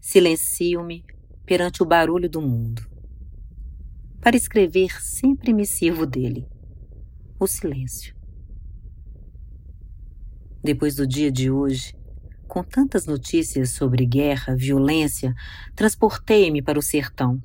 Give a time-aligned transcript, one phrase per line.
[0.00, 1.04] silencio-me
[1.44, 2.82] perante o barulho do mundo.
[4.20, 6.46] Para escrever, sempre me sirvo dele,
[7.38, 8.14] o silêncio.
[10.62, 11.94] Depois do dia de hoje,
[12.46, 15.34] com tantas notícias sobre guerra, violência,
[15.74, 17.40] transportei-me para o sertão.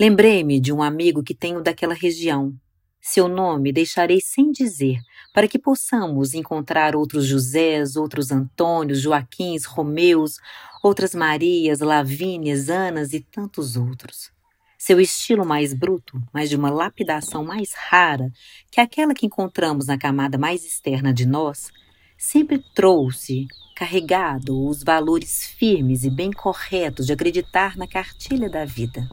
[0.00, 2.54] Lembrei-me de um amigo que tenho daquela região.
[3.00, 5.00] Seu nome deixarei sem dizer,
[5.32, 10.38] para que possamos encontrar outros Josés, outros Antônios, Joaquins, Romeus,
[10.82, 14.30] outras Marias, Lavínias, Anas e tantos outros.
[14.76, 18.30] Seu estilo mais bruto, mas de uma lapidação mais rara
[18.70, 21.72] que aquela que encontramos na camada mais externa de nós,
[22.16, 29.08] sempre trouxe carregado os valores firmes e bem corretos de acreditar na cartilha da vida.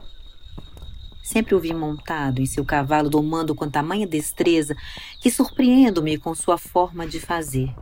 [1.26, 4.76] Sempre o vi montado em seu cavalo, domando com tamanha destreza
[5.20, 7.74] que surpreendo-me com sua forma de fazer.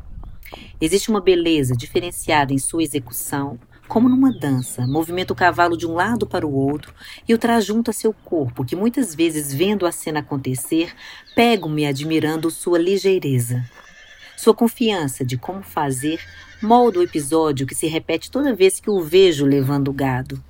[0.80, 5.92] Existe uma beleza diferenciada em sua execução, como numa dança, movimenta o cavalo de um
[5.92, 6.94] lado para o outro
[7.28, 10.94] e o traz junto a seu corpo, que muitas vezes, vendo a cena acontecer,
[11.34, 13.62] pego-me admirando sua ligeireza.
[14.38, 16.18] Sua confiança de como fazer
[16.62, 20.42] molda o episódio que se repete toda vez que o vejo levando o gado.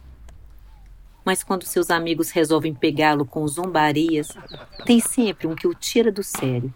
[1.24, 4.28] Mas quando seus amigos resolvem pegá-lo com zombarias,
[4.84, 6.72] tem sempre um que o tira do sério.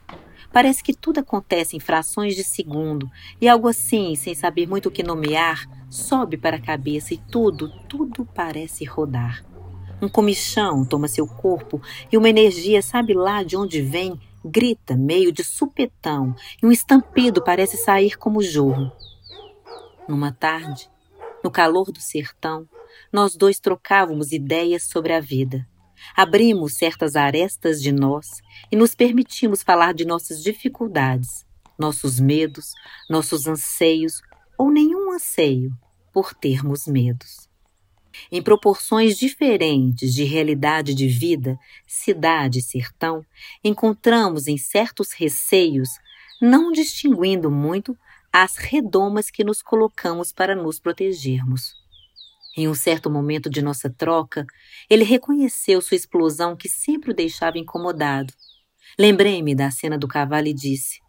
[0.52, 4.90] Parece que tudo acontece em frações de segundo, e algo assim, sem saber muito o
[4.90, 9.44] que nomear, sobe para a cabeça e tudo, tudo parece rodar.
[10.00, 15.32] Um comichão toma seu corpo e uma energia, sabe lá de onde vem, grita meio
[15.32, 18.90] de supetão e um estampido parece sair como jorro.
[20.08, 20.88] Numa tarde,
[21.44, 22.66] no calor do sertão,
[23.12, 25.66] nós dois trocávamos ideias sobre a vida.
[26.16, 31.44] Abrimos certas arestas de nós e nos permitimos falar de nossas dificuldades,
[31.78, 32.72] nossos medos,
[33.10, 34.22] nossos anseios
[34.56, 35.72] ou nenhum anseio
[36.12, 37.48] por termos medos
[38.30, 43.24] em proporções diferentes de realidade de vida, cidade e sertão,
[43.62, 45.88] encontramos em certos receios,
[46.40, 47.96] não distinguindo muito,
[48.32, 51.74] as redomas que nos colocamos para nos protegermos.
[52.56, 54.46] Em um certo momento de nossa troca,
[54.88, 58.32] ele reconheceu sua explosão que sempre o deixava incomodado.
[58.98, 61.00] Lembrei-me da cena do cavalo e disse: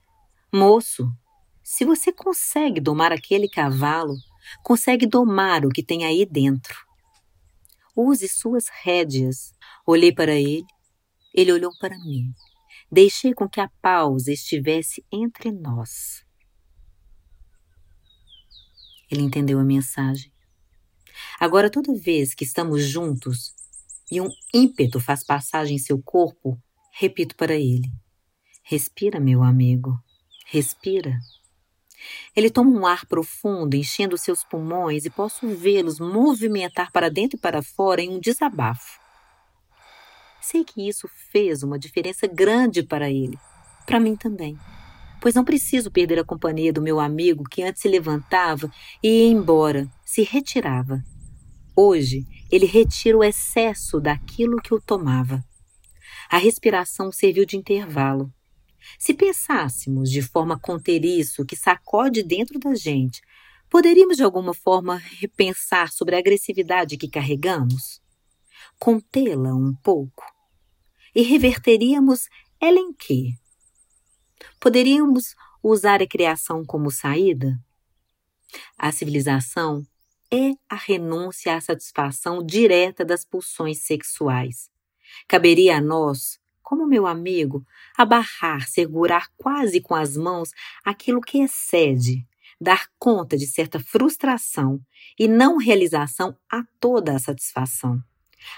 [0.54, 1.10] Moço,
[1.64, 4.16] se você consegue domar aquele cavalo,
[4.64, 6.76] consegue domar o que tem aí dentro.
[7.96, 9.52] Use suas rédeas.
[9.86, 10.66] Olhei para ele,
[11.34, 12.34] ele olhou para mim.
[12.92, 16.24] Deixei com que a pausa estivesse entre nós.
[19.12, 20.32] Ele entendeu a mensagem.
[21.40, 23.54] Agora, toda vez que estamos juntos
[24.12, 26.62] e um ímpeto faz passagem em seu corpo,
[26.92, 27.90] repito para ele:
[28.62, 29.98] Respira, meu amigo,
[30.46, 31.18] respira.
[32.36, 37.42] Ele toma um ar profundo, enchendo seus pulmões, e posso vê-los movimentar para dentro e
[37.42, 39.00] para fora em um desabafo.
[40.42, 43.38] Sei que isso fez uma diferença grande para ele,
[43.86, 44.58] para mim também,
[45.22, 48.72] pois não preciso perder a companhia do meu amigo que antes se levantava
[49.04, 51.04] e ia embora, se retirava.
[51.82, 55.42] Hoje, ele retira o excesso daquilo que o tomava.
[56.30, 58.30] A respiração serviu de intervalo.
[59.00, 63.22] Se pensássemos de forma a conter isso que sacode dentro da gente,
[63.70, 68.02] poderíamos de alguma forma repensar sobre a agressividade que carregamos?
[68.78, 70.26] Contê-la um pouco?
[71.16, 72.28] E reverteríamos
[72.60, 73.36] ela em quê?
[74.60, 77.58] Poderíamos usar a criação como saída?
[78.78, 79.88] A civilização
[80.32, 84.70] é a renúncia à satisfação direta das pulsões sexuais.
[85.28, 87.66] Caberia a nós como meu amigo,
[87.98, 90.52] abarrar, segurar quase com as mãos
[90.86, 92.24] aquilo que excede,
[92.62, 94.80] dar conta de certa frustração
[95.18, 98.00] e não realização a toda a satisfação,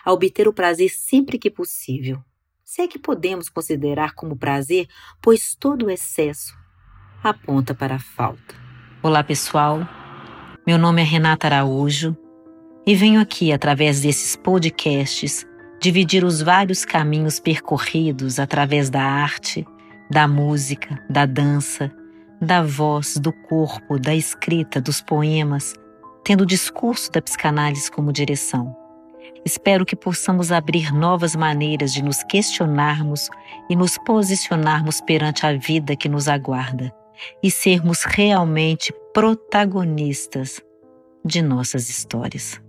[0.04, 2.22] a obter o prazer sempre que possível.
[2.66, 4.90] Se é que podemos considerar como prazer,
[5.22, 6.54] pois todo excesso
[7.24, 8.56] aponta para a falta.
[9.02, 10.01] Olá, pessoal.
[10.66, 12.16] Meu nome é Renata Araújo
[12.86, 15.44] e venho aqui, através desses podcasts,
[15.82, 19.66] dividir os vários caminhos percorridos através da arte,
[20.12, 21.92] da música, da dança,
[22.40, 25.74] da voz, do corpo, da escrita, dos poemas,
[26.24, 28.76] tendo o discurso da psicanálise como direção.
[29.44, 33.30] Espero que possamos abrir novas maneiras de nos questionarmos
[33.68, 36.94] e nos posicionarmos perante a vida que nos aguarda
[37.42, 40.62] e sermos realmente protagonistas
[41.24, 42.62] de nossas histórias.